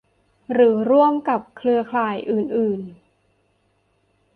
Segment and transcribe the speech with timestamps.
[0.53, 2.81] หรือร่วมกับเครือข่ายอื่นอื่น